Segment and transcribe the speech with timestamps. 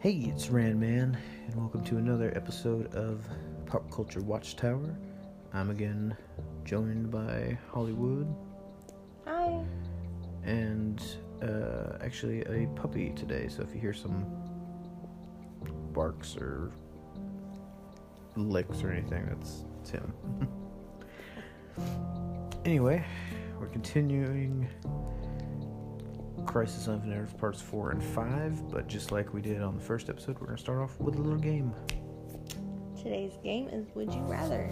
[0.00, 1.14] Hey, it's Randman,
[1.46, 3.22] and welcome to another episode of
[3.66, 4.96] Pop Culture Watchtower.
[5.52, 6.16] I'm again
[6.64, 8.34] joined by Hollywood
[9.26, 9.62] Hi.
[10.42, 11.02] and
[11.42, 13.48] uh, actually a puppy today.
[13.48, 14.24] So if you hear some
[15.92, 16.72] barks or
[18.36, 20.14] licks or anything, that's it's him.
[22.64, 23.04] anyway,
[23.60, 24.66] we're continuing
[26.46, 29.82] Crisis on Infinite Earth parts four and five, but just like we did on the
[29.82, 31.72] first episode, we're gonna start off with a little game.
[32.96, 34.70] Today's game is Would You Rather?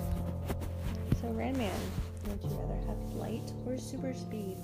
[1.21, 1.71] So, Randman,
[2.29, 4.57] would you rather have flight or super speed?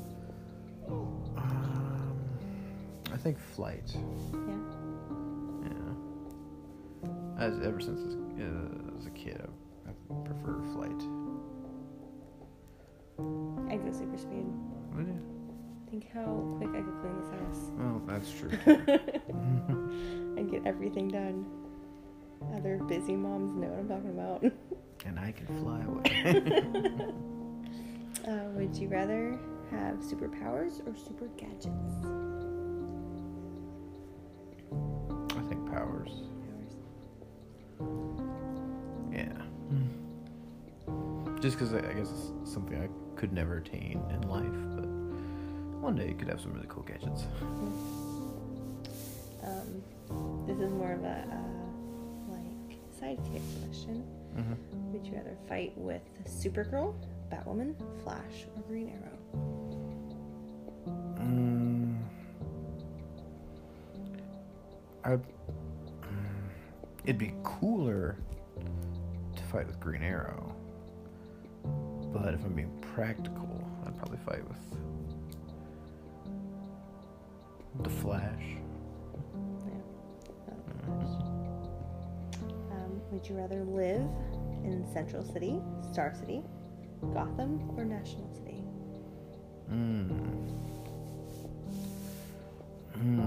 [0.88, 2.16] Um,
[3.12, 3.96] I think flight.
[4.32, 4.58] Yeah.
[5.64, 7.12] Yeah.
[7.38, 9.40] As ever since as, uh, as a kid,
[9.86, 9.92] I, I
[10.24, 11.02] preferred flight.
[13.72, 14.44] I'd go super speed.
[14.94, 15.33] Would you?
[15.94, 17.70] Think how quick I could clean this house.
[17.78, 18.50] Well, that's true.
[20.36, 21.46] and get everything done.
[22.56, 24.42] Other busy moms know what I'm talking about.
[25.06, 26.34] and I can fly away.
[28.26, 29.38] uh, would you rather
[29.70, 31.70] have superpowers or super gadgets?
[35.30, 36.10] I think powers.
[37.78, 37.94] Powers.
[39.12, 39.38] Yeah.
[41.40, 45.03] Just because I, I guess it's something I could never attain in life, but
[45.84, 47.26] one day you could have some really cool gadgets.
[49.42, 49.82] Um,
[50.46, 54.02] this is more of a uh, like sidekick question.
[54.34, 54.92] Mm-hmm.
[54.92, 56.94] Would you rather fight with Supergirl,
[57.30, 59.18] Batwoman, Flash, or Green Arrow?
[61.20, 61.98] Mm,
[65.04, 65.10] I.
[65.10, 65.20] mm,
[67.04, 68.16] It'd be cooler
[69.36, 70.56] to fight with Green Arrow,
[72.10, 74.58] but if I'm being practical, I'd probably fight with
[77.82, 78.56] the Flash.
[82.70, 84.06] Um, would you rather live
[84.64, 85.60] in Central City,
[85.92, 86.42] Star City,
[87.12, 88.62] Gotham, or National City?
[89.68, 90.10] Hmm.
[92.94, 93.20] Hmm.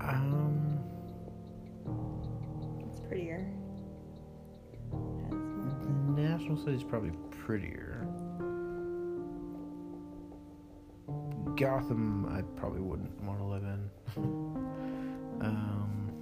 [0.00, 0.80] um.
[2.90, 3.46] It's prettier.
[6.16, 8.06] National City's probably prettier.
[11.56, 13.90] Gotham, I probably wouldn't want to live in.
[15.40, 16.12] um,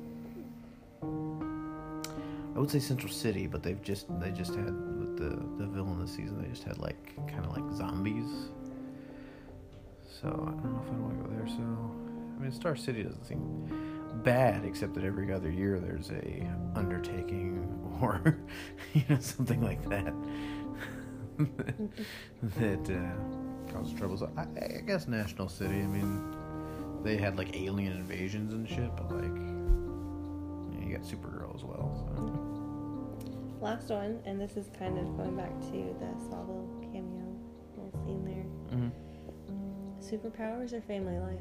[2.54, 6.00] I would say Central City, but they've just they just had with the the villain
[6.00, 6.40] this season.
[6.40, 8.30] They just had like kind of like zombies.
[10.20, 11.48] So I don't know if I want to go there.
[11.48, 11.62] So
[12.36, 16.46] I mean, Star City doesn't seem bad, except that every other year there's a
[16.76, 17.68] undertaking
[18.00, 18.38] or
[18.92, 20.14] you know something like that
[22.42, 23.43] that uh,
[23.74, 24.16] causes trouble.
[24.16, 25.74] So I, I guess National City.
[25.74, 26.22] I mean,
[27.02, 31.64] they had like alien invasions and shit, but like you, know, you got Supergirl as
[31.64, 31.92] well.
[31.96, 33.60] So.
[33.60, 37.24] Last one, and this is kind of going back to the Smallville cameo
[37.76, 38.78] little scene there.
[38.78, 38.90] Mm-hmm.
[40.00, 41.40] Superpowers or family life?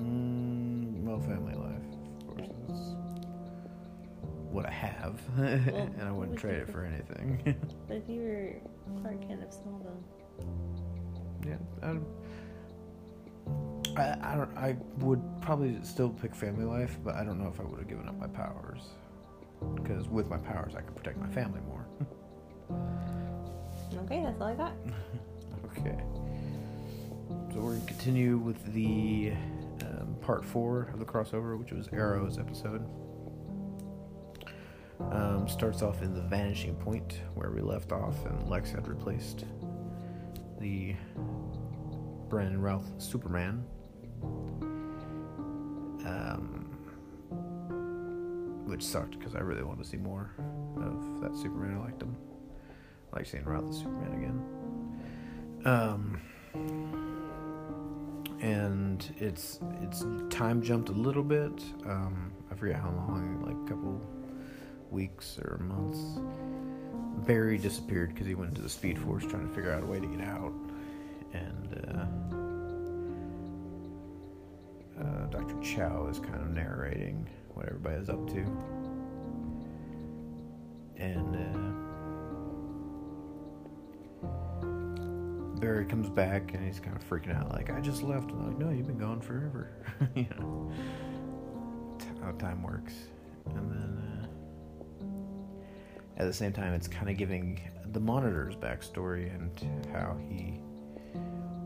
[0.00, 1.82] Mm, well, family life,
[2.20, 2.96] of course, is
[4.50, 7.56] what I have, and I wouldn't trade it for anything.
[7.88, 10.02] But if you were Clark Kent of Smallville,
[11.46, 11.96] yeah, I,
[13.96, 14.56] I, I don't.
[14.56, 17.88] I would probably still pick family life, but I don't know if I would have
[17.88, 18.82] given up my powers,
[19.76, 21.86] because with my powers, I could protect my family more.
[24.04, 24.74] okay, that's all I got.
[25.76, 25.98] okay.
[27.52, 29.32] So we're gonna continue with the
[29.82, 32.84] um, part four of the crossover, which was Arrow's episode.
[35.12, 39.44] Um, starts off in the vanishing point where we left off, and Lex had replaced
[40.60, 40.94] the
[42.28, 43.64] Brandon Routh Superman.
[46.06, 46.66] Um,
[48.66, 50.30] which sucked because I really wanted to see more
[50.76, 51.78] of that Superman.
[51.78, 52.16] I liked him.
[53.12, 54.40] I like seeing Routh as Superman again.
[55.64, 56.20] Um,
[58.40, 61.62] and it's it's time jumped a little bit.
[61.84, 64.00] Um, I forget how long, like a couple
[64.90, 66.20] weeks or months.
[67.26, 70.00] Barry disappeared because he went into the Speed Force trying to figure out a way
[70.00, 70.52] to get out,
[71.32, 72.10] and
[74.98, 75.60] uh, uh, Dr.
[75.62, 78.40] Chow is kind of narrating what everybody is up to,
[80.96, 81.36] and.
[81.36, 81.70] Uh,
[85.60, 88.30] Barry comes back and he's kind of freaking out, like, I just left.
[88.30, 89.70] And I'm like, no, you've been gone forever.
[90.14, 90.72] you know,
[92.22, 92.94] how time works.
[93.54, 93.99] And then
[96.20, 97.58] at the same time, it's kind of giving
[97.92, 99.50] the monitor's backstory and
[99.90, 100.60] how he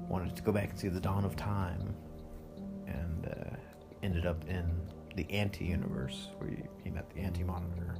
[0.08, 1.92] wanted to go back and see the dawn of time
[2.86, 3.28] and
[4.04, 4.70] ended up in
[5.16, 7.96] the anti universe where he, he met the anti monitor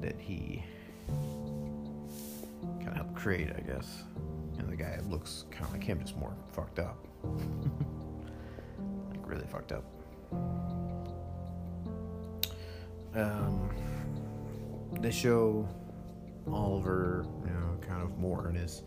[0.00, 0.64] that he
[2.78, 4.04] kind of helped create, I guess.
[4.58, 6.96] And the guy looks kind of like him, just more fucked up.
[9.10, 9.84] like really fucked up.
[13.14, 13.70] Um,
[15.00, 15.68] they show
[16.50, 18.82] Oliver, you know, kind of more in his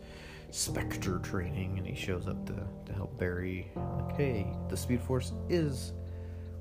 [0.50, 3.70] Spectre training, and he shows up to, to help Barry.
[3.76, 5.92] Like, hey, the Speed Force is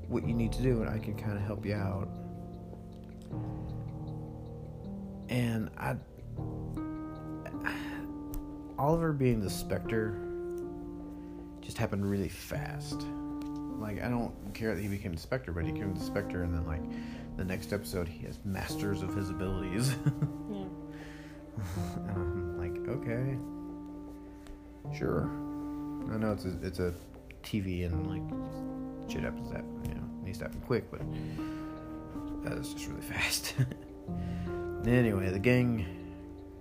[0.08, 2.08] what you need to do, and I can kind of help you out.
[5.30, 5.96] And I,
[8.78, 10.20] Oliver being the Spectre
[11.62, 13.06] just happened really fast.
[13.80, 16.54] Like, I don't care that he became the Spectre, but he became the Spectre, and
[16.54, 16.84] then, like,
[17.40, 19.96] the next episode, he has masters of his abilities.
[22.06, 22.14] Yeah.
[22.14, 23.38] um, like, okay.
[24.98, 25.24] Sure.
[26.14, 26.94] I know it's a, it's a
[27.44, 31.02] TV and, like, shit happens that, you know, needs to happen quick, but
[32.46, 33.56] that is just really fast.
[34.86, 35.86] anyway, the gang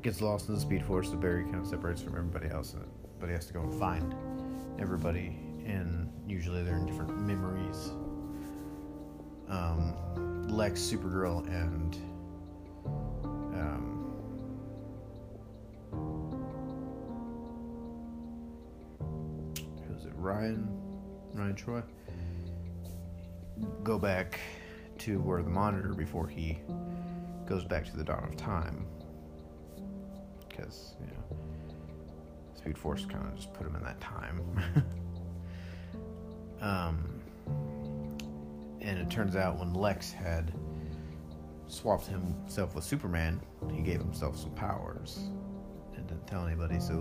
[0.03, 1.11] gets lost in the Speed Force.
[1.11, 2.85] The Barry kind of separates from everybody else, and-
[3.21, 4.15] but he has to go and find
[4.81, 7.93] everybody, and usually they're in different memories.
[9.49, 9.95] Um,
[10.51, 11.97] Lex, Supergirl, and
[13.55, 14.13] um,
[19.87, 20.13] who's it?
[20.17, 20.69] Ryan,
[21.35, 21.83] Ryan Choi.
[23.83, 24.39] Go back
[24.99, 26.59] to where the monitor before he
[27.47, 28.87] goes back to the dawn of time,
[30.49, 31.37] because you know
[32.55, 34.43] Speed Force kind of just put him in that time.
[36.61, 37.18] um,
[38.89, 40.51] and it turns out when Lex had
[41.67, 43.39] swapped himself with Superman,
[43.71, 45.29] he gave himself some powers
[45.95, 46.81] and didn't tell anybody.
[46.81, 46.95] So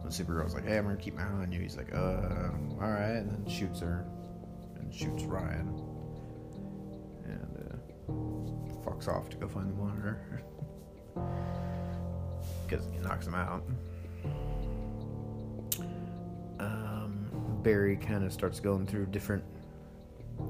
[0.00, 2.48] when Supergirl's like, "Hey, I'm gonna keep my eye on you," he's like, "Uh,
[2.80, 4.06] all right," and then shoots her
[4.76, 5.68] and shoots Ryan
[7.26, 8.12] and uh,
[8.82, 10.42] fucks off to go find the monitor
[12.66, 13.62] because he knocks him out.
[16.58, 19.44] Um, Barry kind of starts going through different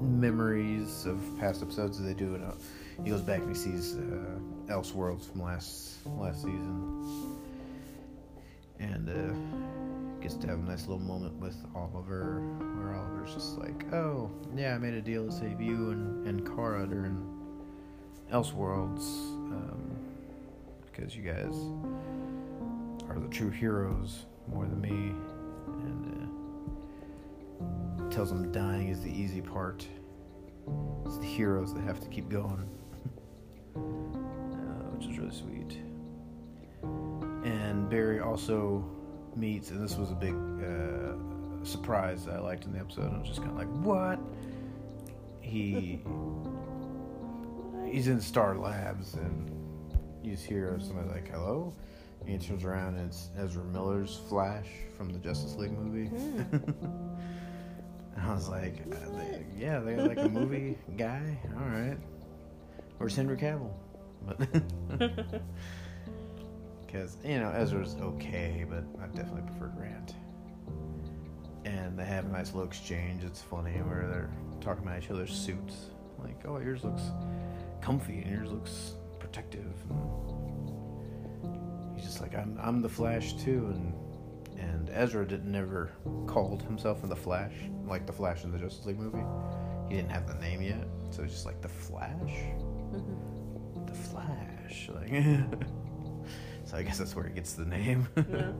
[0.05, 2.35] memories of past episodes that they do.
[2.35, 2.51] And uh,
[3.03, 7.37] he goes back and he sees uh, Elseworlds from last last season,
[8.79, 12.41] and uh, gets to have a nice little moment with Oliver,
[12.77, 16.45] where Oliver's just like, "Oh, yeah, I made a deal to save you and and
[16.45, 17.21] Kara during
[18.31, 19.03] Elseworlds,
[19.51, 19.95] um,
[20.85, 21.55] because you guys
[23.09, 25.13] are the true heroes more than me."
[25.67, 26.14] And uh,
[28.15, 29.85] tells him dying is the easy part.
[31.05, 32.69] It's the heroes that have to keep going,
[33.75, 33.79] uh,
[34.95, 35.79] which is really sweet.
[37.43, 38.89] And Barry also
[39.35, 43.13] meets, and this was a big uh, surprise that I liked in the episode.
[43.13, 44.17] I was just kind of like, "What?"
[45.41, 45.99] He
[47.85, 49.51] he's in Star Labs, and
[50.23, 51.75] you just hear somebody like, "Hello."
[52.21, 56.09] And he turns around, and it's Ezra Miller's Flash from the Justice League movie.
[58.15, 61.37] And I was like, uh, they, yeah, they're like a movie guy.
[61.57, 61.97] All right.
[62.97, 63.73] Where's Henry Cavill?
[64.25, 64.39] But
[66.85, 70.15] because you know Ezra's okay, but I definitely prefer Grant.
[71.65, 73.23] And they have a nice little exchange.
[73.23, 75.87] It's funny where they're talking about each other's suits.
[76.19, 77.03] Like, oh, yours looks
[77.81, 79.73] comfy, and yours looks protective.
[81.43, 83.93] And he's just like, I'm, I'm the Flash too, and
[84.65, 85.91] and Ezra didn't never
[86.27, 87.53] called himself in the Flash,
[87.85, 89.23] like the Flash in the Justice League movie.
[89.89, 92.33] He didn't have the name yet, so it's just like the Flash,
[93.85, 94.41] the Flash.
[94.93, 95.09] Like,
[96.65, 98.07] so I guess that's where he gets the name.
[98.17, 98.51] Yeah.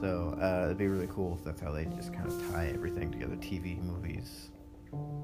[0.00, 3.10] so uh, it'd be really cool if that's how they just kind of tie everything
[3.10, 4.50] together: TV, movies,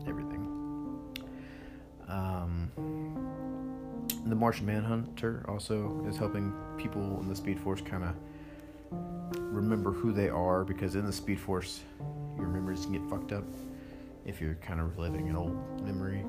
[0.07, 0.49] everything.
[2.09, 2.71] Um,
[4.27, 8.15] the Martian Manhunter also is helping people in the Speed Force kind of
[9.39, 11.81] remember who they are because in the Speed Force,
[12.37, 13.45] your memories can get fucked up
[14.25, 16.25] if you're kind of reliving an old memory.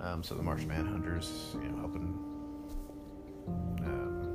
[0.00, 2.18] Um, so the Martian Manhunters, you know, helping
[3.78, 4.26] um,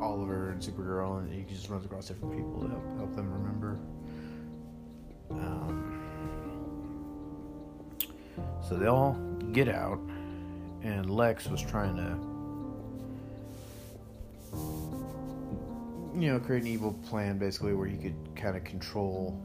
[0.00, 3.78] Oliver and Supergirl, and he just runs across different people to help help them remember.
[5.30, 6.00] Um,
[8.66, 9.14] so they all
[9.52, 10.00] get out,
[10.82, 12.35] and Lex was trying to
[16.16, 19.40] you know, create an evil plan basically where he could kind of control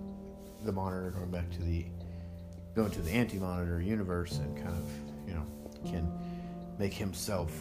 [0.64, 1.86] the monitor going back to the
[2.76, 4.90] going to the anti-monitor universe and kind of,
[5.28, 5.46] you know,
[5.86, 6.10] can
[6.80, 7.52] make himself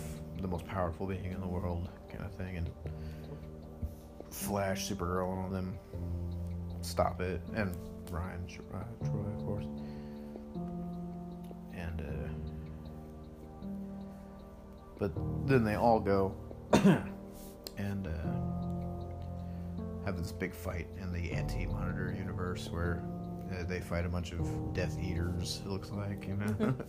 [0.40, 2.70] the most powerful being in the world kind of thing and
[4.30, 5.78] Flash, Supergirl and all them
[6.82, 7.76] stop it, and
[8.10, 8.62] Ryan Choi,
[9.02, 9.66] of course.
[11.74, 13.64] And uh,
[14.98, 15.12] but
[15.46, 16.34] then they all go
[17.78, 18.49] and uh,
[20.04, 23.02] have this big fight in the anti-monitor universe where
[23.52, 25.60] uh, they fight a bunch of Death Eaters.
[25.64, 26.74] It looks like you know.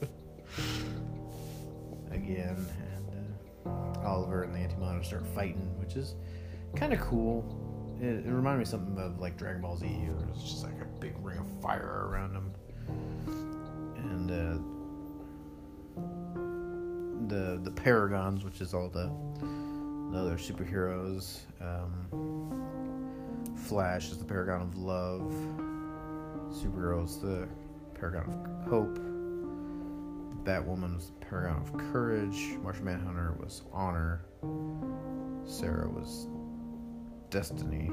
[2.12, 3.10] Again, and
[3.66, 6.16] uh, Oliver and the anti-monitor start fighting, which is
[6.76, 7.44] kind of cool.
[8.02, 10.86] It, it reminded me something of like Dragon Ball Z, where it's just like a
[11.00, 12.54] big ring of fire around them,
[13.96, 14.58] and uh,
[17.28, 19.10] the the Paragons, which is all the,
[20.12, 21.40] the other superheroes.
[21.62, 22.81] Um,
[23.62, 25.34] Flash is the Paragon of Love.
[26.52, 27.48] Supergirl is the
[27.94, 28.98] Paragon of Hope.
[30.44, 32.58] Batwoman was the Paragon of Courage.
[32.64, 34.26] Martian Manhunter was Honor.
[35.46, 36.28] Sarah was
[37.30, 37.92] Destiny.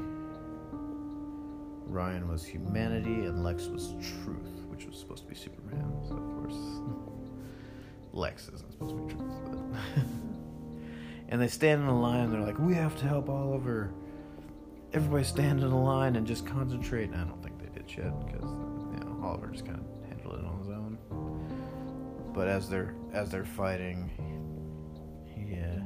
[1.86, 5.92] Ryan was Humanity, and Lex was Truth, which was supposed to be Superman.
[6.06, 6.56] So of course,
[8.12, 9.32] Lex isn't supposed to be Truth.
[9.44, 10.02] But
[11.28, 12.30] and they stand in a line.
[12.30, 13.92] They're like, "We have to help Oliver."
[14.92, 17.10] Everybody stand in a line and just concentrate.
[17.10, 20.38] And I don't think they did shit because you know Oliver just kind of handled
[20.38, 20.98] it on his own.
[22.34, 24.10] But as they're as they're fighting,
[25.26, 25.82] he uh,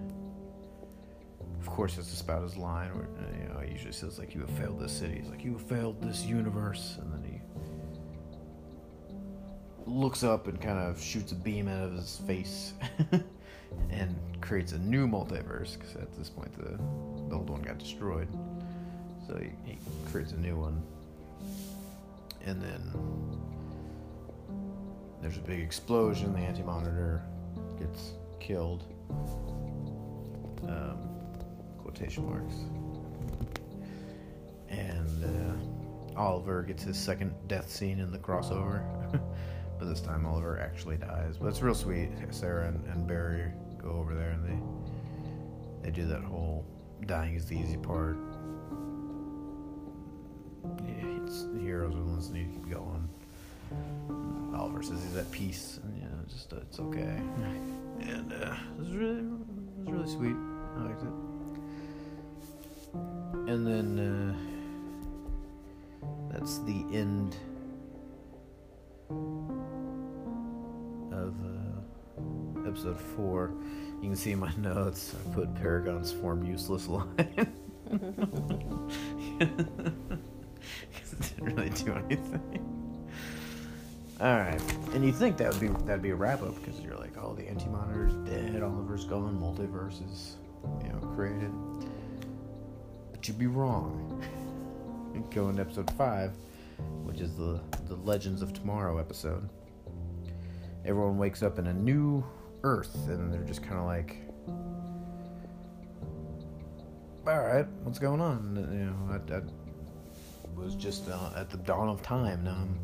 [1.61, 2.91] of course has to spout his line.
[2.95, 3.09] Where,
[3.41, 5.63] you know, he usually says like, "You have failed this city." He's like, "You have
[5.63, 7.41] failed this universe," and then he
[9.87, 12.75] looks up and kind of shoots a beam out of his face
[13.91, 16.79] and creates a new multiverse because at this point the,
[17.29, 18.29] the old one got destroyed.
[19.27, 19.79] So he, he
[20.11, 20.83] creates a new one,
[22.45, 22.93] and then
[25.21, 26.33] there's a big explosion.
[26.33, 27.23] The anti-monitor
[27.79, 28.85] gets killed.
[30.69, 30.99] Um,
[31.79, 32.55] quotation marks.
[34.69, 38.83] And uh, Oliver gets his second death scene in the crossover.
[39.79, 41.37] but this time Oliver actually dies.
[41.39, 42.11] But it's real sweet.
[42.31, 44.59] Sarah and, and Barry go over there and they
[45.83, 46.65] they do that whole
[47.07, 48.17] dying is the easy part.
[50.65, 53.09] Yeah, it's, the heroes are the ones that need to keep going.
[54.55, 57.21] Oliver says he's at peace, and yeah, just uh, it's okay.
[58.01, 59.25] And uh, it was really, it
[59.79, 60.37] was really sweet.
[60.77, 61.13] I liked it.
[63.51, 64.35] And then uh,
[66.33, 67.37] that's the end
[71.13, 73.53] of uh, episode four.
[74.01, 77.53] You can see in my notes I put Paragon's form useless line.
[80.93, 82.63] Because it didn't really do anything.
[84.21, 84.61] All right,
[84.95, 87.35] and you think that would be that'd be a wrap up because you're like, oh,
[87.35, 90.35] the anti monitor's dead, Oliver's gone, multiverses,
[90.85, 91.51] you know, created.
[93.11, 94.25] But you'd be wrong.
[95.35, 96.33] Go into episode five,
[97.03, 99.49] which is the the Legends of Tomorrow episode.
[100.85, 102.25] Everyone wakes up in a new
[102.63, 104.19] Earth, and they're just kind of like,
[107.27, 108.57] all right, what's going on?
[108.57, 109.41] You know, I, I
[110.55, 112.45] was just uh, at the dawn of time.
[112.45, 112.79] Now I'm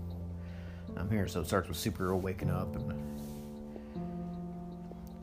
[0.96, 1.28] I'm here.
[1.28, 2.92] So it starts with Supergirl waking up and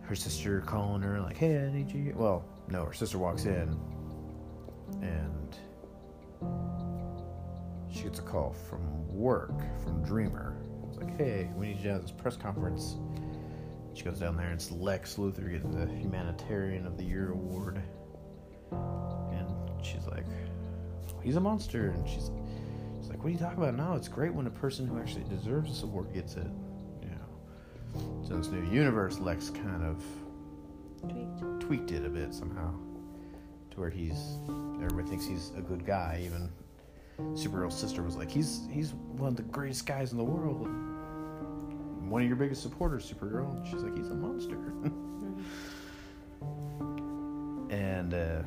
[0.04, 3.78] her sister calling her like, "Hey, I need you." Well, no, her sister walks in
[5.02, 5.58] and
[7.92, 10.56] she gets a call from work from Dreamer.
[10.88, 12.96] It's like, "Hey, we need you have this press conference."
[13.94, 17.82] She goes down there and it's Lex Luthor getting the Humanitarian of the Year award,
[18.72, 19.48] and
[19.82, 20.26] she's like,
[21.26, 22.32] "He's a monster," and she's
[23.06, 23.76] She's like, what are you talking about?
[23.76, 26.48] No, it's great when a person who actually deserves this award gets it.
[27.04, 28.24] You know.
[28.24, 30.04] So in this new universe, Lex kind of
[31.08, 31.62] Tweaked.
[31.62, 32.74] tweaked it a bit somehow.
[33.70, 34.40] To where he's
[34.82, 36.50] everybody thinks he's a good guy, even
[37.38, 40.68] Supergirl's sister was like, He's he's one of the greatest guys in the world.
[42.10, 43.56] One of your biggest supporters, Supergirl.
[43.56, 44.58] And she's like, He's a monster.
[47.70, 48.42] and uh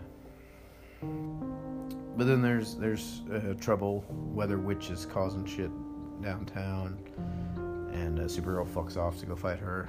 [2.19, 4.05] but then there's there's uh, trouble.
[4.11, 5.71] Weather Witch is causing shit
[6.21, 6.99] downtown,
[7.93, 9.89] and uh, Supergirl fucks off to go fight her.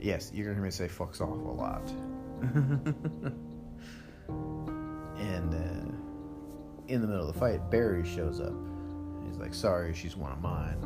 [0.00, 1.90] Yes, you're gonna hear me say "fucks off" a lot.
[5.18, 5.90] and uh,
[6.86, 8.54] in the middle of the fight, Barry shows up.
[9.26, 10.78] He's like, "Sorry, she's one of mine."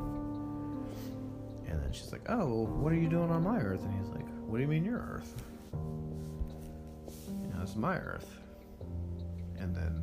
[1.69, 4.09] And then she's like, "Oh, well, what are you doing on my Earth?" And he's
[4.15, 5.35] like, "What do you mean your Earth?"
[5.75, 8.40] You know, it's my Earth
[9.61, 10.03] and then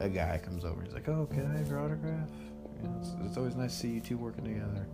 [0.00, 0.82] a guy comes over.
[0.82, 2.28] He's like, "Oh, can I have your autograph?"
[2.76, 4.86] You know, it's, it's, always nice to see you two working together.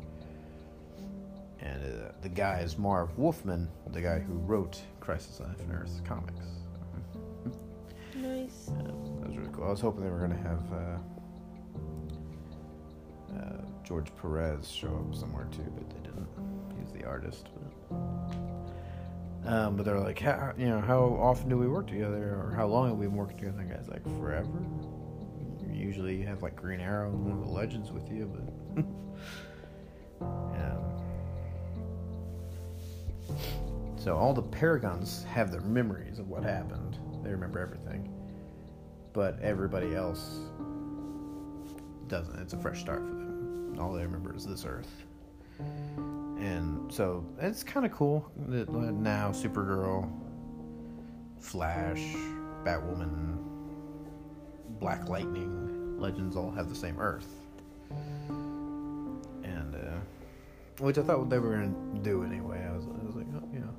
[1.60, 6.00] And uh, the guy is Marv Wolfman, the guy who wrote Crisis on Infinite Earth
[6.04, 6.46] comics.
[8.14, 8.70] Nice.
[8.76, 9.64] That was really cool.
[9.64, 10.98] I was hoping they were gonna have uh,
[13.38, 16.28] uh, George Perez show up somewhere too, but they didn't.
[16.80, 17.46] He's the artist.
[17.54, 18.36] But,
[19.44, 22.66] um, but they're like, how, you know, how often do we work together, or how
[22.66, 23.60] long have we been working together?
[23.60, 24.48] And the guy's like, forever.
[25.70, 28.84] Usually, you have like Green Arrow and one of the legends with you, but.
[30.20, 30.88] um,
[33.96, 36.98] so all the Paragons have their memories of what happened.
[37.22, 38.12] They remember everything.
[39.12, 40.38] But everybody else
[42.08, 42.38] doesn't.
[42.40, 43.76] It's a fresh start for them.
[43.78, 45.04] All they remember is this Earth.
[46.38, 50.10] And so it's kind of cool that now Supergirl,
[51.40, 52.14] Flash,
[52.64, 53.38] Batwoman,
[54.78, 57.28] Black Lightning, Legends all have the same Earth.
[58.28, 59.98] And, uh,
[60.78, 62.64] which I thought they were going to do anyway.
[62.64, 63.74] I was, I was like, oh, you know.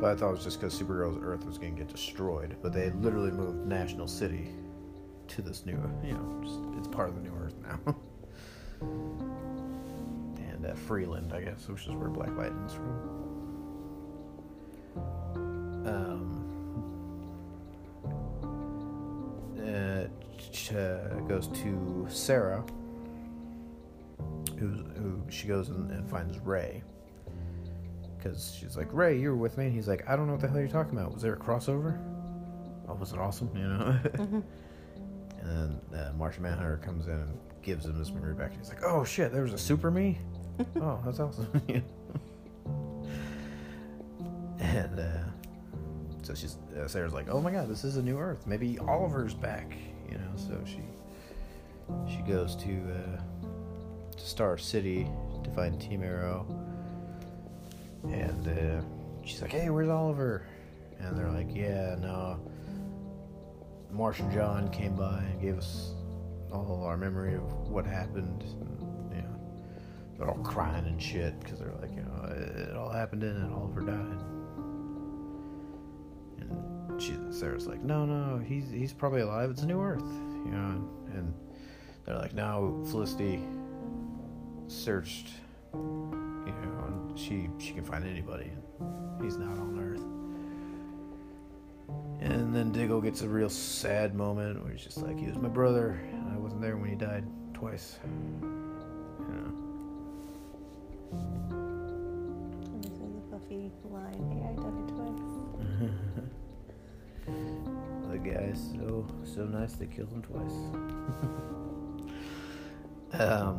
[0.00, 2.56] But I thought it was just because Supergirl's Earth was going to get destroyed.
[2.62, 4.50] But they literally moved National City
[5.28, 7.96] to this new, you know, just, it's part of the new Earth now.
[10.62, 13.18] and uh, Freeland, I guess, which is where Black Lightning's from.
[15.86, 16.46] Um,
[19.58, 20.04] uh,
[20.52, 22.64] ch- uh, goes to Sarah,
[24.58, 26.82] who, who she goes and, and finds Ray
[28.18, 29.64] because she's like, Ray, you were with me.
[29.66, 31.14] And he's like, I don't know what the hell you're talking about.
[31.14, 31.98] Was there a crossover?
[32.86, 33.50] Oh, was it awesome?
[33.54, 33.98] You know?
[34.20, 34.42] Mhm.
[35.42, 38.50] and then uh, Martian Manhunter comes in and gives him his memory back.
[38.50, 40.18] And he's like, oh shit, there was a super me?
[40.80, 41.48] oh, that's awesome.
[41.68, 41.80] Yeah.
[44.60, 45.24] and uh,
[46.22, 48.46] so she's, uh, Sarah's like, oh my god, this is a new Earth.
[48.46, 49.72] Maybe Oliver's back.
[50.10, 50.80] You know, so she
[52.08, 53.20] she goes to, uh,
[54.16, 55.06] to Star City
[55.44, 56.46] to find Team Arrow
[58.04, 58.82] and uh,
[59.24, 60.42] she's like, "Hey, where's Oliver?"
[60.98, 62.38] And they're like, "Yeah, no.
[63.90, 65.94] Martian John came by and gave us
[66.52, 68.89] all our memory of what happened." And,
[70.20, 73.54] they're all crying and shit because they're like, you know, it, all happened in and
[73.54, 74.20] Oliver died.
[76.40, 79.50] And she, Sarah's like, "No, no, he's he's probably alive.
[79.50, 80.04] It's a new Earth,
[80.44, 81.34] you know." And, and
[82.04, 83.42] they're like, "No, Felicity
[84.68, 85.28] searched."
[85.72, 88.50] you know, and she she can find anybody.
[88.80, 90.04] and He's not on Earth.
[92.20, 95.48] And then Diggle gets a real sad moment where he's just like, he was my
[95.48, 95.98] brother,
[96.30, 97.98] I wasn't there when he died twice.
[103.50, 104.30] This is a Buffy line.
[104.30, 105.30] Hey, I died twice.
[108.10, 110.58] the guy's so so nice they killed him twice.
[113.20, 113.56] um,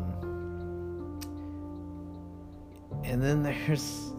[3.04, 4.13] and then there's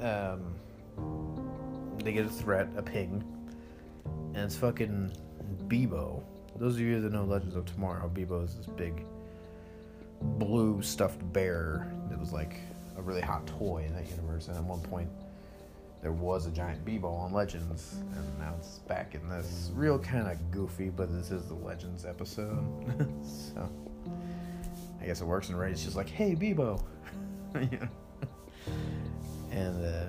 [0.00, 0.54] um,
[2.02, 3.24] they get a threat, a ping,
[4.34, 5.12] and it's fucking
[5.68, 6.22] Beebo.
[6.56, 9.06] Those of you that know Legends of Tomorrow, Beebo is this big
[10.20, 12.56] blue stuffed bear that was like
[13.00, 14.48] a really hot toy in that universe.
[14.48, 15.08] And at one point,
[16.02, 20.28] there was a giant Beebo on Legends, and now it's back in this real kind
[20.28, 22.64] of goofy, but this is the Legends episode.
[23.24, 23.68] so
[25.00, 25.48] I guess it works.
[25.48, 26.82] And Ray's just like, "Hey, Beebo,"
[29.50, 30.06] And uh,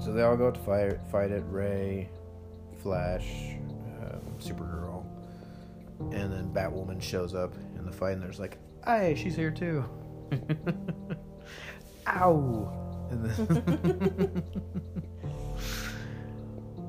[0.00, 1.44] so they all go out to fight fight it.
[1.48, 2.08] Ray,
[2.82, 3.54] Flash,
[4.00, 5.04] um, Supergirl,
[6.12, 9.84] and then Batwoman shows up in the fight, and there's like, "Hey, she's here too."
[12.08, 13.08] Ow!
[13.10, 14.42] And then,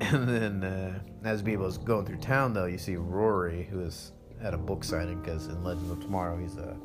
[0.00, 4.54] and then uh, as Beebo's going through town, though, you see Rory, who is at
[4.54, 6.76] a book signing because in Legends of Tomorrow, he's a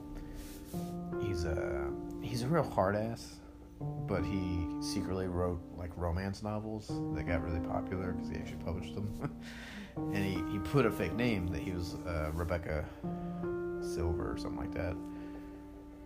[1.21, 1.89] he's a
[2.21, 3.35] he's a real hard ass,
[3.79, 8.95] but he secretly wrote like romance novels that got really popular because he actually published
[8.95, 9.31] them.
[9.95, 12.85] and he, he put a fake name that he was uh, Rebecca
[13.81, 14.95] Silver or something like that.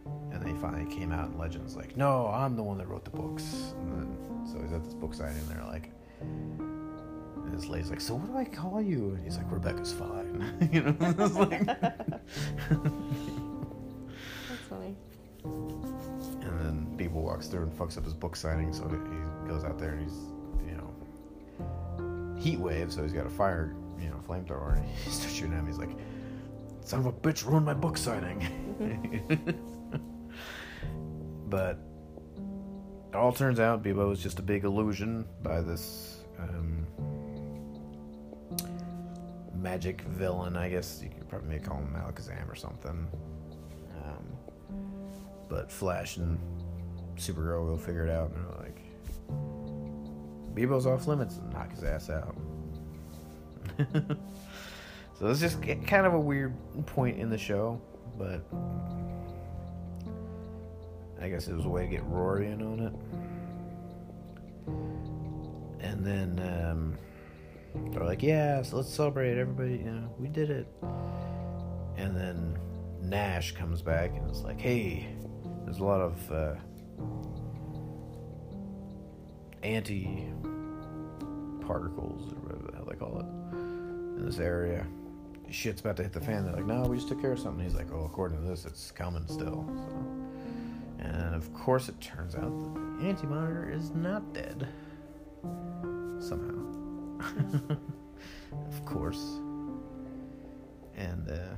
[0.05, 3.03] And then he finally came out in Legends like, no, I'm the one that wrote
[3.03, 3.73] the books.
[3.79, 8.01] And then, so he's at this book signing, and they're like, and his lady's like,
[8.01, 9.09] so what do I call you?
[9.15, 10.69] And he's like, Rebecca's fine.
[10.71, 11.65] you know, it's like,
[14.47, 14.95] That's funny.
[15.43, 19.77] And then Beebo walks through and fucks up his book signing, so he goes out
[19.79, 20.17] there and he's,
[20.65, 25.33] you know, heat wave, so he's got a fire, you know, flamethrower, and he starts
[25.35, 25.67] shooting at him.
[25.67, 25.95] He's like,
[26.81, 28.39] "Son of a bitch, ruined my book signing."
[28.81, 29.70] Mm-hmm.
[31.51, 31.77] But
[33.09, 36.87] it all turns out Beebo was just a big illusion by this um,
[39.53, 40.55] magic villain.
[40.55, 43.05] I guess you could probably call him Alakazam or something.
[44.01, 44.25] Um,
[45.49, 46.39] but Flash and
[47.17, 48.79] Supergirl will figure it out, and they're like,
[50.55, 52.37] Beebo's off limits, and knock his ass out.
[55.19, 56.53] so it's just kind of a weird
[56.85, 57.81] point in the show,
[58.17, 58.41] but
[61.21, 62.93] I guess it was a way to get Rory in on it.
[65.79, 66.97] And then um,
[67.91, 69.77] they're like, "Yeah, so let's celebrate, everybody!
[69.77, 70.67] You know, we did it."
[71.97, 72.57] And then
[73.01, 75.07] Nash comes back and is like, "Hey,
[75.65, 76.55] there's a lot of uh,
[79.63, 80.27] anti
[81.61, 83.25] particles, or whatever the hell they call it,
[84.19, 84.85] in this area.
[85.49, 86.45] Shit's about to hit the fan.
[86.45, 87.63] They're like, no, we just took care of something.
[87.63, 89.65] He's like, oh, according to this, it's coming still.
[89.67, 90.30] So.
[91.01, 94.67] And of course, it turns out that the anti monitor is not dead.
[96.19, 96.59] Somehow.
[98.67, 99.39] of course.
[100.95, 101.55] And, uh,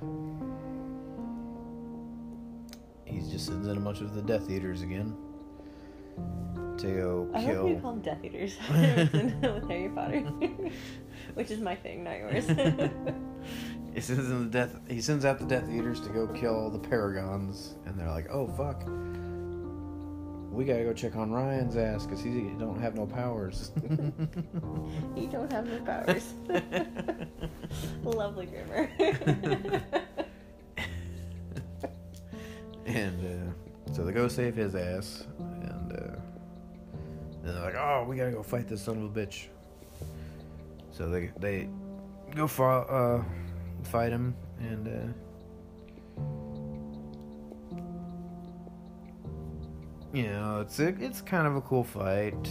[3.05, 5.15] he just sends in a bunch of the Death Eaters again
[6.77, 7.61] to go I kill.
[7.61, 10.21] hope you call them Death Eaters with Harry Potter,
[11.33, 12.45] which is my thing, not yours.
[13.93, 14.79] He sends in the death.
[14.87, 18.47] He sends out the Death Eaters to go kill the Paragons, and they're like, "Oh
[18.47, 18.83] fuck,
[20.53, 23.71] we gotta go check on Ryan's ass because he don't have no powers."
[25.15, 26.33] he don't have no powers.
[28.03, 28.89] Lovely grammar.
[32.85, 36.15] and uh, so they go save his ass, and uh,
[37.43, 39.47] then they're like, "Oh, we gotta go fight this son of a bitch."
[40.91, 41.67] So they they
[42.35, 43.23] go uh,
[43.83, 45.15] fight him, and
[50.13, 52.49] you know it's a, it's kind of a cool fight.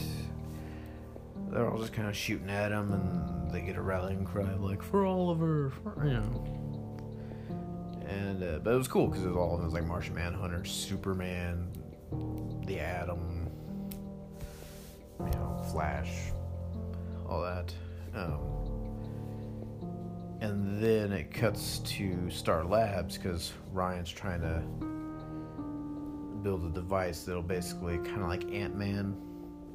[1.50, 4.82] They're all just kind of shooting at him, and they get a rallying cry like
[4.82, 6.62] "For Oliver," for, you know
[8.12, 10.64] and uh, but it was cool because it was all it was like Martian Manhunter,
[10.64, 11.70] Superman,
[12.66, 13.48] the Atom,
[15.18, 16.10] you know, Flash,
[17.28, 17.72] all that.
[18.14, 18.40] Um,
[20.40, 24.62] and then it cuts to Star Labs because Ryan's trying to
[26.42, 29.16] build a device that'll basically kind of like Ant Man,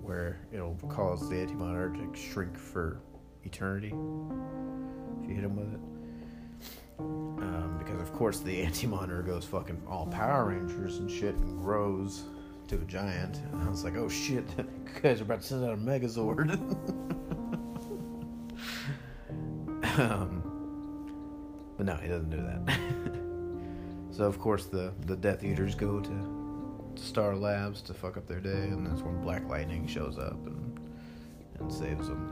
[0.02, 3.02] where it'll cause the Anti Monitor to shrink for
[3.44, 5.80] eternity if you hit him with it.
[7.00, 12.24] Um, because of course the anti-monitor goes fucking all Power Rangers and shit and grows
[12.68, 13.38] to a giant.
[13.52, 14.46] And I was like, oh shit,
[15.02, 16.52] guys are about to send out a Megazord.
[20.00, 20.44] um,
[21.78, 22.80] but no, he doesn't do that.
[24.12, 26.37] so of course the the Death Eaters go to
[27.00, 30.80] Star Labs to fuck up their day, and that's when Black Lightning shows up and
[31.60, 32.32] and saves them.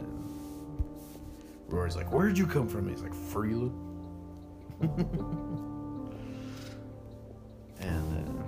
[0.00, 3.70] And Rory's like, "Where'd you come from?" He's like, "Freela."
[7.80, 8.42] and uh,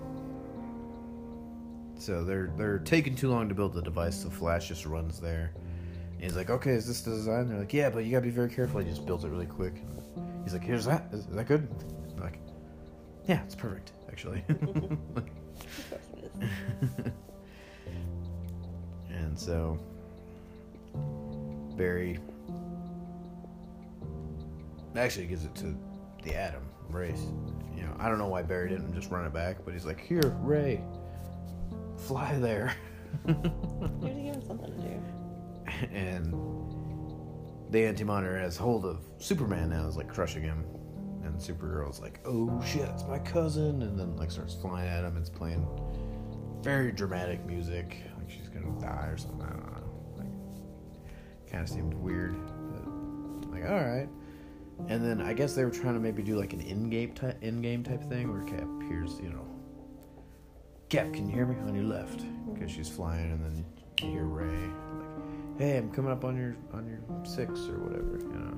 [1.98, 4.22] so they're they're taking too long to build the device.
[4.22, 5.52] So Flash just runs there.
[6.14, 8.30] And he's like, "Okay, is this the design?" They're like, "Yeah, but you gotta be
[8.30, 9.74] very careful." He just builds it really quick.
[10.44, 11.08] He's like, "Here's that.
[11.12, 11.68] Is, is that good?"
[12.18, 12.38] Like,
[13.26, 14.44] "Yeah, it's perfect, actually."
[19.10, 19.78] and so
[21.76, 22.18] Barry
[24.96, 25.76] actually gives it to
[26.22, 27.14] the Atom Ray.
[27.76, 30.00] You know, I don't know why Barry didn't just run it back, but he's like,
[30.00, 30.82] "Here, Ray,
[31.96, 32.74] fly there."
[33.26, 35.00] You have to give him something to do.
[35.96, 36.34] and
[37.70, 40.64] the Anti Monitor has hold of Superman now, is like crushing him.
[41.22, 45.16] And Supergirl's like, "Oh shit, it's my cousin!" And then like starts flying at him.
[45.16, 45.66] It's playing
[46.64, 49.42] very dramatic music, like she's gonna die or something.
[49.42, 49.92] I don't know.
[50.16, 52.34] Like, kind of seemed weird.
[52.72, 54.08] But, like, all right.
[54.88, 57.84] And then I guess they were trying to maybe do like an Endgame type, Endgame
[57.84, 59.46] type thing where Cap hears, you know,
[60.88, 62.24] Cap, can you hear me on your left?
[62.52, 63.64] Because she's flying, and then
[64.00, 68.18] you hear Ray like, "Hey, I'm coming up on your on your six or whatever,"
[68.20, 68.52] you know.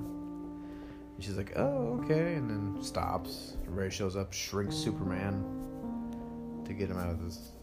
[1.14, 3.56] And she's like, "Oh, okay," and then stops.
[3.66, 7.55] Ray shows up, shrinks Superman to get him out of his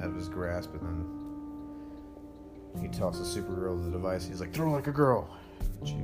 [0.00, 4.26] out of his grasp, and then he tosses Supergirl the device.
[4.26, 5.28] He's like, "Throw like a girl."
[5.80, 5.96] And she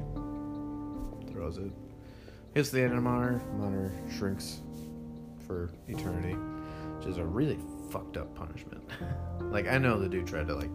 [1.32, 1.70] throws it.
[2.54, 3.40] Hits the anti monitor.
[3.56, 4.60] Monitor shrinks
[5.46, 6.34] for eternity,
[6.98, 7.58] which is a really
[7.90, 8.82] fucked up punishment.
[9.40, 10.74] like I know the dude tried to like,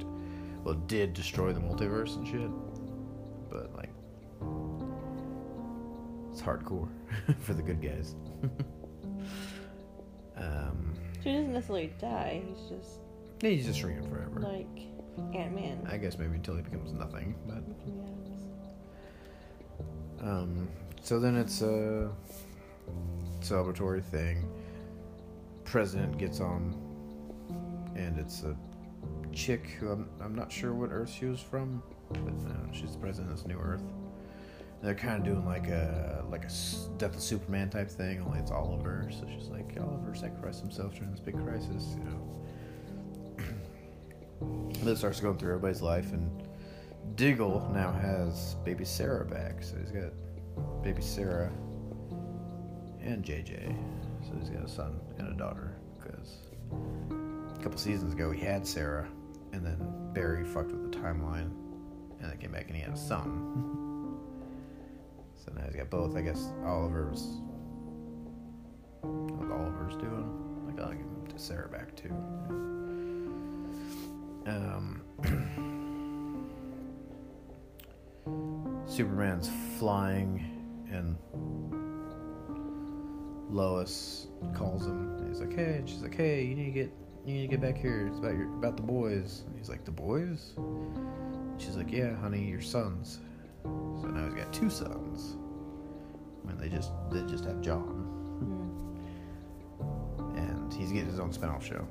[0.63, 2.49] well, did destroy the multiverse and shit,
[3.49, 3.89] but like,
[6.31, 6.89] it's hardcore
[7.39, 8.15] for the good guys.
[10.37, 12.41] um, So he doesn't necessarily die.
[12.47, 12.99] He's just
[13.41, 14.39] yeah, he's just shrinking forever.
[14.39, 15.87] like Ant Man.
[15.89, 17.63] I guess maybe until he becomes nothing, but
[20.25, 20.67] Um,
[21.01, 22.09] so then it's a
[23.41, 24.49] celebratory thing.
[25.63, 26.75] President gets on,
[27.95, 28.55] and it's a
[29.33, 32.97] chick who I'm, I'm not sure what Earth she was from, but uh, she's the
[32.99, 33.83] president of this new Earth.
[34.81, 36.49] They're kind of doing like a like a
[36.97, 39.09] Death of Superman type thing, only it's Oliver.
[39.11, 42.35] So she's like, Oliver sacrificed himself during this big crisis, you know.
[44.41, 46.47] And then starts going through everybody's life, and
[47.15, 49.61] Diggle now has baby Sarah back.
[49.61, 50.13] So he's got
[50.81, 51.51] baby Sarah
[53.01, 53.75] and JJ.
[54.23, 55.75] So he's got a son and a daughter.
[55.97, 56.37] Because
[56.71, 59.09] a couple seasons ago he had Sarah,
[59.51, 59.77] and then
[60.13, 61.51] Barry fucked with the timeline,
[62.21, 63.85] and then came back and he had a son.
[65.55, 66.15] now he's got both.
[66.15, 67.41] I guess Oliver's.
[69.01, 70.65] What Oliver's doing?
[70.67, 72.13] Like I'll give him to Sarah back too.
[74.45, 75.01] Um.
[78.89, 80.43] Superman's flying,
[80.91, 81.15] and
[83.49, 85.27] Lois calls him.
[85.27, 86.91] He's like, "Hey," and she's like, "Hey, you need to get,
[87.25, 88.07] you need to get back here.
[88.07, 90.53] It's about your, about the boys." And he's like, "The boys?"
[91.57, 93.19] She's like, "Yeah, honey, your sons."
[93.63, 95.35] So now he's got two sons.
[96.45, 98.05] Mean, they just, they just have John,
[100.35, 101.87] and he's getting his own spinoff show.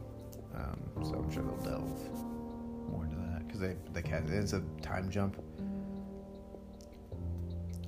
[0.55, 2.01] Um, so I'm sure they'll delve
[2.91, 4.29] more into that because they, they can.
[4.33, 5.37] It's a time jump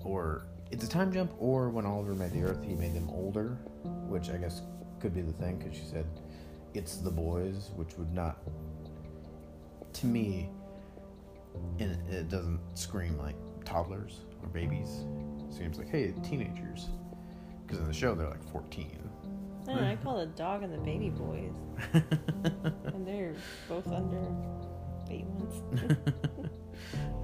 [0.04, 3.58] or it's a time jump, or when Oliver made the Earth, he made them older,
[4.08, 4.62] which I guess
[5.00, 6.06] could be the thing because she said
[6.74, 8.38] it's the boys, which would not,
[9.94, 10.48] to me,
[11.78, 13.34] and it doesn't scream like
[13.70, 15.04] toddlers or babies.
[15.48, 16.88] It seems like hey, teenagers,
[17.66, 18.98] because in the show they're like fourteen.
[19.68, 21.52] I know, I call the dog and the baby boys,
[21.92, 23.34] and they're
[23.68, 24.20] both under
[25.10, 25.62] eight months.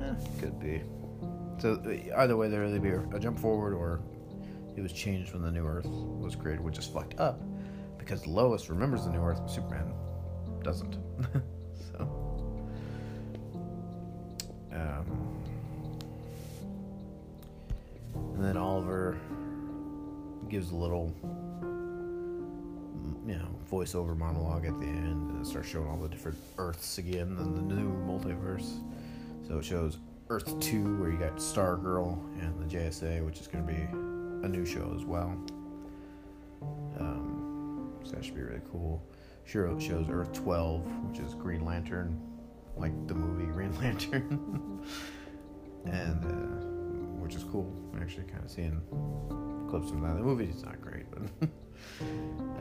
[0.03, 0.83] Eh, could be.
[1.59, 4.03] So uh, either way, there either be a, a jump forward or
[4.77, 7.41] it was changed when the new Earth was created, which is fucked up
[7.99, 9.95] because Lois remembers the new Earth, but Superman
[10.63, 10.99] doesn't.
[20.49, 21.13] gives a little,
[21.63, 26.39] mm, you know, voiceover monologue at the end, and it starts showing all the different
[26.59, 28.81] Earths again in the new multiverse.
[29.47, 33.67] So it shows Earth 2, where you got Stargirl and the JSA, which is going
[33.67, 33.81] to be
[34.47, 35.37] a new show as well.
[36.99, 39.03] Um, so that should be really cool.
[39.45, 42.21] Sure, it shows Earth 12, which is Green Lantern,
[42.77, 44.85] like the movie Green Lantern.
[45.85, 46.66] and, uh,
[47.27, 47.67] which is cool.
[47.93, 48.81] I'm Actually, kind of seeing
[49.69, 50.15] clips from that.
[50.15, 51.49] The movie's It's not great, but.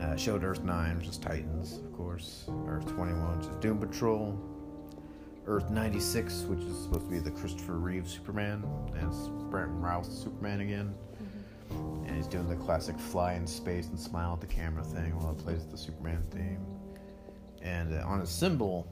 [0.00, 2.50] uh, showed Earth 9, which is Titans, of course.
[2.66, 4.36] Earth 21, which is Doom Patrol.
[5.46, 8.64] Earth 96, which is supposed to be the Christopher Reeve Superman,
[8.96, 10.92] and it's Brent Routh Superman again.
[11.70, 15.30] And he's doing the classic fly in space and smile at the camera thing while
[15.30, 16.66] it plays the Superman theme.
[17.62, 18.88] And uh, on his symbol,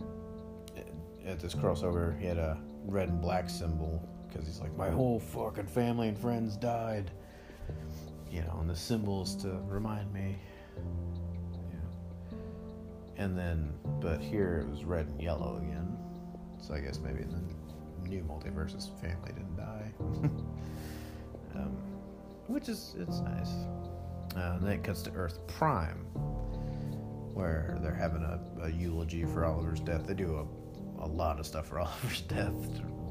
[0.00, 4.90] uh, at this crossover, he had a red and black symbol because he's like, my
[4.90, 7.10] whole fucking family and friends died.
[8.30, 10.36] You know, and the symbols to remind me.
[11.70, 13.24] Yeah.
[13.24, 15.96] And then, but here it was red and yellow again.
[16.60, 19.92] So I guess maybe in the new multiverse's family didn't die.
[21.54, 21.76] um,
[22.46, 23.50] which is, it's nice.
[24.36, 26.04] Uh, and then it cuts to Earth Prime,
[27.32, 30.06] where they're having a, a eulogy for Oliver's death.
[30.06, 30.46] They do
[31.00, 32.52] a, a lot of stuff for Oliver's death,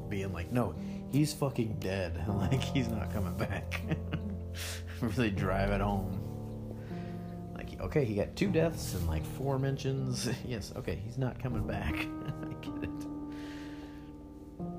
[0.08, 0.74] being like, no,
[1.10, 2.24] he's fucking dead.
[2.28, 3.80] like, he's not coming back.
[5.00, 6.22] really drive it home.
[7.54, 10.28] Like, okay, he got two deaths and like four mentions.
[10.46, 11.94] yes, okay, he's not coming back.
[11.94, 13.06] I get it.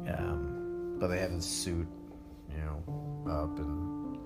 [0.09, 1.87] Um, but they have his suit,
[2.49, 2.81] you know,
[3.29, 4.17] up and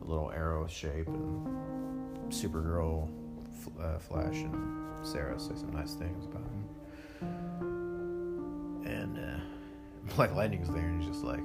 [0.00, 1.46] a little arrow shape, and
[2.30, 3.08] Supergirl,
[3.80, 6.64] uh, Flash, and Sarah say some nice things about him.
[8.86, 9.40] And uh,
[10.16, 11.44] Black Lightning's there, and he's just like,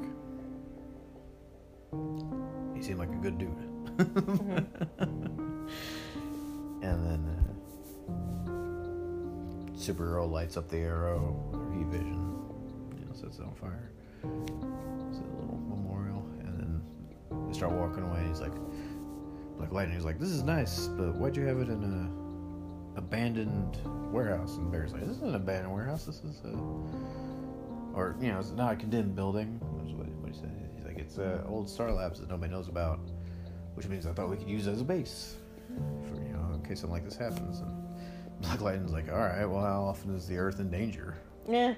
[2.76, 3.50] he seemed like a good dude.
[6.82, 8.50] and then uh,
[9.78, 12.36] Supergirl lights up the arrow, her heat vision,
[12.98, 13.92] you know, sets it on fire.
[14.24, 16.82] It's a little memorial, and then
[17.48, 18.20] they start walking away.
[18.20, 18.54] And he's like,
[19.58, 23.78] Black Lightning's like, "This is nice, but why'd you have it in a abandoned
[24.12, 26.06] warehouse?" And Barry's like, "This isn't an abandoned warehouse.
[26.06, 26.58] This is a,
[27.94, 30.52] or you know, it's not a condemned building." What, what he said.
[30.76, 33.00] He's like, "It's uh, old Star Labs that nobody knows about."
[33.76, 35.36] which means I thought we could use it as a base
[36.08, 37.60] for you know in case something like this happens.
[37.60, 37.72] And
[38.42, 41.18] Black Lightning's like, all right, well, how often is the Earth in danger?
[41.48, 41.74] Yeah.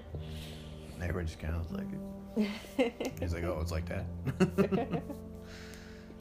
[0.94, 1.88] And everybody just kind of like,
[3.20, 4.06] he's like, oh, it's like that.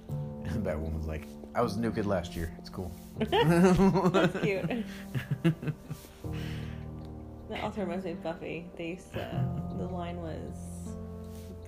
[0.08, 2.52] and Batwoman's like, I was a new kid last year.
[2.58, 2.92] It's cool.
[3.18, 4.84] That's cute.
[7.50, 8.70] That also reminds me of Buffy.
[8.76, 10.56] They used uh, to, the line was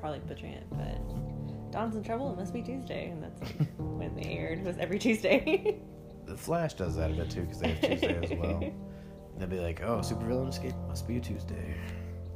[0.01, 2.33] probably butchering it, but Dawn's in trouble.
[2.33, 4.59] It must be Tuesday, and that's like when they aired.
[4.61, 5.79] It was every Tuesday.
[6.25, 8.73] The Flash does that a bit too because they have Tuesday as well.
[9.39, 11.77] They'll be like, "Oh, supervillain escape must be a Tuesday,"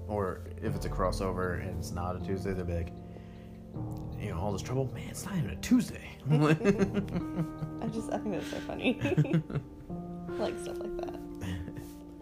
[0.07, 2.93] or if it's a crossover and it's not a Tuesday, they'll be like,
[4.21, 8.35] "You know, all this trouble, man, it's not even a Tuesday." I just I think
[8.35, 9.01] that's so funny.
[10.39, 11.19] Like stuff like that.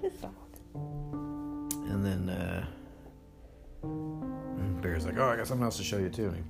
[0.01, 0.48] His dog.
[1.89, 2.67] And then uh,
[4.81, 6.43] Bear's like, "Oh, I got something else to show you too," and he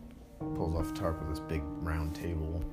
[0.55, 2.65] pulls off the tarp with this big round table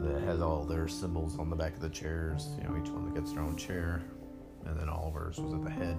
[0.00, 2.48] that has all their symbols on the back of the chairs.
[2.58, 4.02] You know, each one that gets their own chair,
[4.66, 5.96] and then Oliver's was at the head.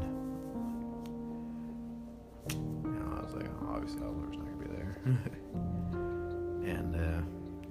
[2.52, 4.98] You know, I was like, oh, obviously Oliver's not gonna be there.
[6.66, 7.22] and uh,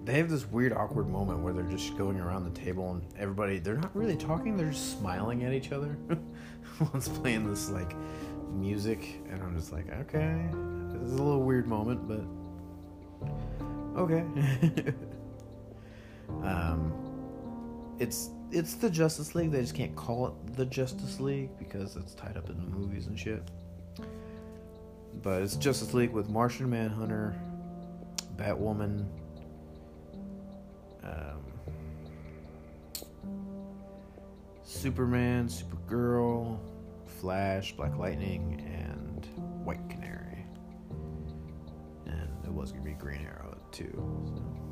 [0.05, 3.59] they have this weird, awkward moment where they're just going around the table and everybody,
[3.59, 5.97] they're not really talking, they're just smiling at each other.
[6.93, 7.95] One's playing this like
[8.51, 10.45] music, and I'm just like, okay,
[10.93, 12.25] this is a little weird moment, but
[14.01, 14.25] okay.
[16.43, 16.93] um,
[17.99, 19.53] it's it's the Justice League.
[19.53, 23.07] They just can't call it the Justice League because it's tied up in the movies
[23.07, 23.43] and shit.
[25.23, 27.35] But it's Justice League with Martian Manhunter,
[28.37, 29.07] Batwoman,
[31.05, 31.43] um,
[34.63, 36.59] Superman, Supergirl,
[37.21, 39.27] Flash, Black Lightning, and
[39.65, 40.47] White Canary.
[42.07, 43.93] And it was gonna be Green Arrow too.
[44.27, 44.63] So.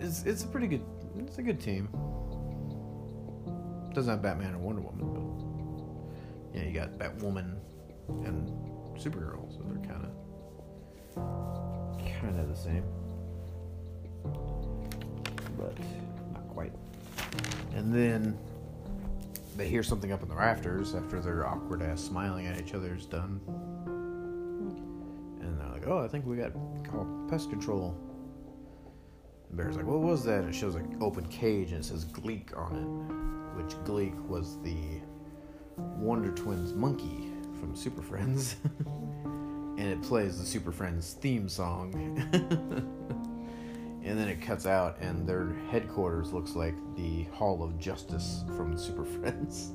[0.00, 0.84] It's it's a pretty good
[1.18, 1.88] it's a good team.
[3.94, 7.56] Doesn't have Batman or Wonder Woman, but yeah, you got Batwoman
[8.24, 8.48] and
[8.98, 10.10] Supergirl, so they're kind of
[12.22, 12.84] kind of the same,
[15.58, 15.76] but
[16.32, 16.72] not quite.
[17.74, 18.38] And then
[19.56, 22.94] they hear something up in the rafters after their awkward ass smiling at each other
[22.94, 23.40] is done,
[25.40, 26.52] and they're like, "Oh, I think we got
[26.88, 27.96] called pest control."
[29.48, 32.04] And Bear's like, "What was that?" And it shows an open cage and it says
[32.04, 35.00] Gleek on it, which Gleek was the
[35.76, 38.56] Wonder Twins monkey from Super Friends.
[39.82, 41.92] and it plays the Super Friends theme song.
[44.04, 48.78] and then it cuts out, and their headquarters looks like the Hall of Justice from
[48.78, 49.72] Super Friends.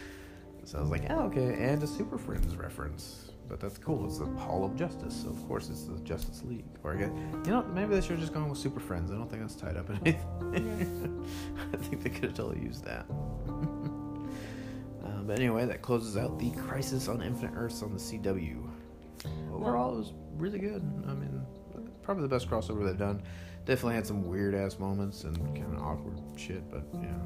[0.64, 3.32] so I was like, oh, okay, and a Super Friends reference.
[3.46, 4.06] But that's cool.
[4.06, 6.64] It's the Hall of Justice, so of course it's the Justice League.
[6.82, 7.10] Or I guess,
[7.44, 9.10] you know, maybe they should have just gone with Super Friends.
[9.10, 11.28] I don't think that's tied up in anything.
[11.74, 13.04] I think they could have totally used that.
[15.04, 18.70] uh, but anyway, that closes out the Crisis on Infinite Earths on the CW.
[19.54, 20.82] Overall, it was really good.
[21.06, 21.42] I mean,
[22.02, 23.22] probably the best crossover they've done.
[23.64, 27.16] Definitely had some weird ass moments and kind of awkward shit, but yeah,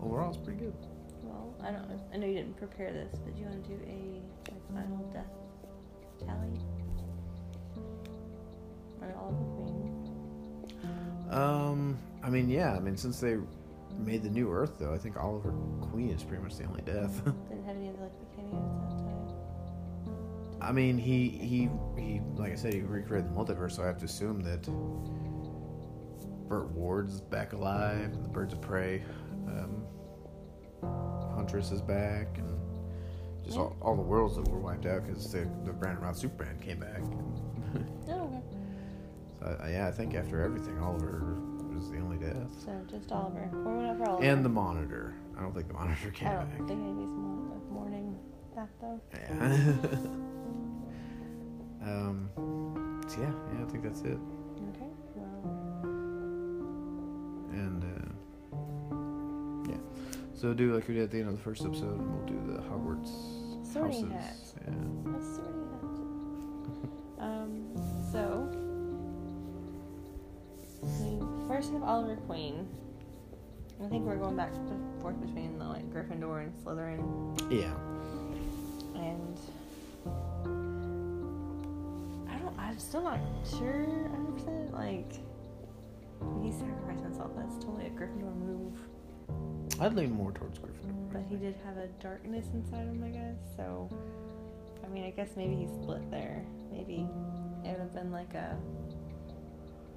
[0.00, 0.74] overall it's pretty good.
[1.22, 2.00] Well, I don't.
[2.12, 4.98] I know you didn't prepare this, but do you want to do a like final
[5.12, 5.26] death
[6.18, 6.58] tally?
[9.00, 10.02] Or Oliver Queen?
[11.30, 13.36] Um, I mean, yeah, I mean, since they
[13.98, 17.24] made the new Earth, though, I think Oliver Queen is pretty much the only death.
[17.48, 17.91] Didn't have any
[20.62, 21.68] I mean, he he
[22.00, 24.62] he, like I said, he recreated the multiverse, so I have to assume that
[26.48, 29.02] Burt Ward's back alive, and the Birds of Prey,
[29.48, 29.84] um,
[31.34, 32.58] Huntress is back, and
[33.44, 36.58] just all, all the worlds that were wiped out because the the Brandon Routh Superman
[36.60, 37.00] came back.
[38.08, 38.42] Oh, okay.
[39.40, 41.38] so I, yeah, I think after everything, Oliver
[41.74, 43.44] was the only death, So just Oliver.
[43.44, 44.22] Out for Oliver.
[44.22, 45.14] and the Monitor.
[45.38, 46.58] I don't think the Monitor came I back.
[46.58, 48.18] don't think anybody's more of morning
[48.54, 49.00] back though.
[49.14, 49.72] Yeah.
[51.84, 52.28] um.
[53.08, 54.18] So yeah, yeah, I think that's it.
[54.70, 54.88] Okay.
[55.16, 55.42] Well,
[57.52, 59.78] And uh, yeah,
[60.34, 62.40] so do like we did at the end of the first episode, and we'll do
[62.52, 63.10] the Hogwarts
[63.72, 64.54] Sorting houses.
[64.54, 64.64] hat.
[64.66, 65.12] Yeah.
[65.12, 65.66] let's see what you
[67.18, 67.28] have.
[67.28, 67.52] Um.
[68.12, 68.48] So
[70.82, 72.68] we first have Oliver Queen.
[73.84, 77.02] I think we're going back and forth between the like Gryffindor and Slytherin,
[77.50, 77.74] Yeah.
[78.94, 79.38] and
[82.72, 83.20] I'm still not
[83.58, 84.34] sure 100.
[84.34, 85.12] percent Like
[86.42, 87.32] he sacrificed himself.
[87.36, 88.78] That's totally a Gryffindor move.
[89.78, 91.12] I'd lean more towards Gryffindor.
[91.12, 93.36] But he did have a darkness inside him, I guess.
[93.58, 93.90] So,
[94.82, 96.42] I mean, I guess maybe he split there.
[96.72, 97.06] Maybe
[97.62, 98.56] it would have been like a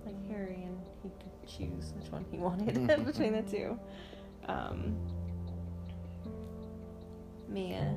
[0.05, 3.80] like Harry, and he could choose which one he wanted between the two.
[4.49, 4.97] Um,
[7.47, 7.95] Mia,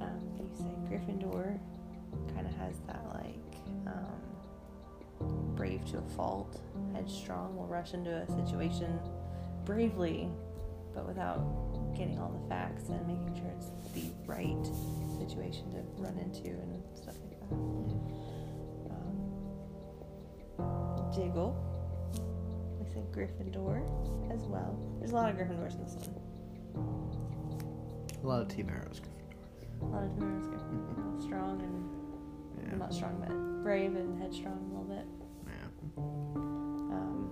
[0.00, 1.56] um, you say Gryffindor
[2.34, 3.51] kind of has that like
[3.86, 6.60] um, brave to a fault,
[6.94, 8.98] headstrong, will rush into a situation
[9.64, 10.28] bravely,
[10.94, 11.40] but without
[11.96, 14.66] getting all the facts and making sure it's the right
[15.18, 17.52] situation to run into and stuff like that.
[20.60, 21.54] Um, Diggle.
[22.80, 23.82] I said Gryffindor
[24.32, 24.78] as well.
[24.98, 26.18] There's a lot of Gryffindors in this one.
[28.22, 29.00] A lot of Team Arrows.
[29.00, 29.82] Gryffindors.
[29.82, 31.22] A lot of Team Arrows Gryffindor.
[31.22, 32.01] Strong and
[32.62, 32.76] Yeah.
[32.76, 33.30] not strong, but
[33.62, 35.06] brave and headstrong a little bit.
[35.46, 35.68] yeah.
[36.94, 37.30] Um,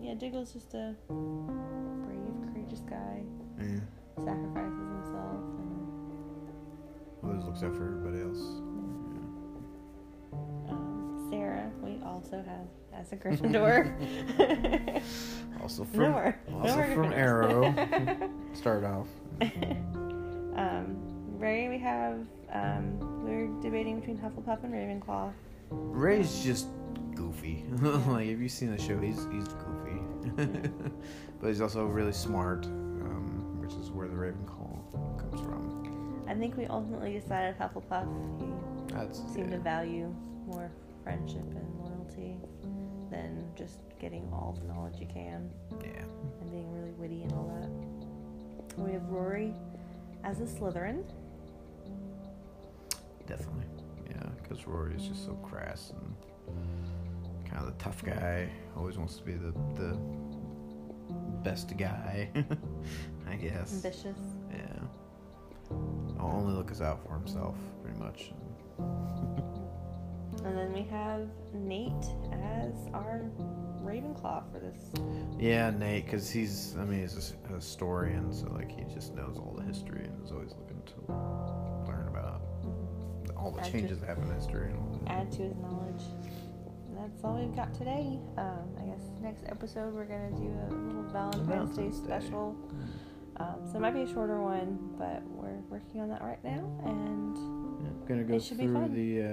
[0.00, 3.22] yeah, Diggle's just a brave, courageous guy.
[3.60, 3.80] Yeah.
[4.18, 5.86] Sacrifices himself and
[7.22, 8.40] Always looks out for everybody else.
[10.68, 13.92] um, Sara, we also have as a Gryffindor.
[15.62, 16.38] Also from no more.
[16.62, 17.74] also no more from Arrow.
[18.52, 19.08] Start off.
[20.54, 20.96] um,
[21.38, 22.20] Ray, we have.
[22.52, 25.32] Um, we're debating between Hufflepuff and Ravenclaw.
[25.70, 26.68] Ray's just
[27.14, 27.64] goofy.
[27.82, 30.00] like have you've seen the show, he's he's goofy,
[31.40, 36.24] but he's also really smart, um, which is where the Ravenclaw comes from.
[36.28, 38.06] I think we ultimately decided Hufflepuff.
[38.40, 39.56] He That's seemed yeah.
[39.56, 40.14] to value
[40.46, 40.70] more
[41.02, 42.36] friendship and loyalty
[43.10, 45.50] than just getting all the knowledge you can
[45.80, 46.02] yeah.
[46.40, 48.80] and being really witty and all that.
[48.80, 49.54] We have Rory
[50.24, 51.04] as a Slytherin.
[53.26, 53.66] Definitely.
[54.08, 58.48] Yeah, because Rory is just so crass and kind of the tough guy.
[58.76, 59.98] Always wants to be the the
[61.42, 62.30] best guy.
[63.28, 63.72] I guess.
[63.74, 64.18] Ambitious.
[64.50, 64.80] Yeah.
[66.20, 68.32] I'll only look us out for himself, pretty much.
[70.44, 71.92] And then we have Nate
[72.32, 73.28] as our
[73.82, 74.90] Ravenclaw for this.
[75.38, 79.54] Yeah, Nate, because he's, I mean, he's a historian, so like he just knows all
[79.56, 81.55] the history and is always looking to learn about
[83.46, 85.10] all the Add changes that happen in history and all that.
[85.12, 86.02] add to his knowledge.
[86.88, 88.18] And that's all we've got today.
[88.36, 91.92] Um, I guess next episode we're gonna do a little Valentine's, Day Day.
[91.92, 92.56] special.
[93.36, 96.64] Um, so it might be a shorter one, but we're working on that right now.
[96.84, 99.26] And Yeah, I'm gonna go It should be through the, uh,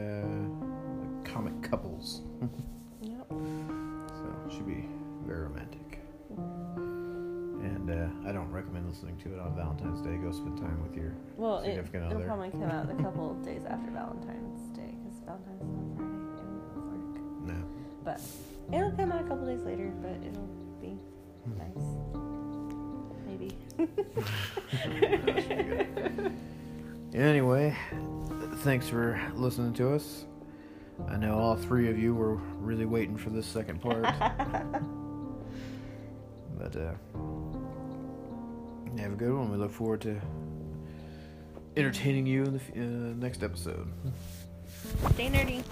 [1.23, 2.21] the comic couples,
[3.01, 4.85] yep, so it should be
[5.25, 5.79] very romantic.
[7.87, 7.91] And
[8.25, 10.15] uh, I don't recommend listening to it on Valentine's Day.
[10.15, 13.43] Go spend time with your well, it, Significant it'll probably come out a couple of
[13.43, 15.67] days after Valentine's Day because Valentine's is
[15.99, 17.19] on Friday and work.
[17.45, 17.55] no.
[18.05, 18.21] But
[18.71, 20.47] it'll come out a couple days later, but it'll
[20.79, 20.97] be
[21.57, 21.85] nice.
[23.27, 23.57] Maybe.
[23.77, 23.89] That
[24.71, 25.07] should be
[26.23, 26.31] good.
[27.13, 27.75] Anyway,
[28.59, 30.25] thanks for listening to us.
[31.09, 34.03] I know all three of you were really waiting for this second part,
[36.57, 36.93] but uh,
[38.99, 39.51] have a good one.
[39.51, 40.19] We look forward to
[41.75, 43.87] entertaining you in the uh, next episode.
[45.13, 45.63] Stay nerdy.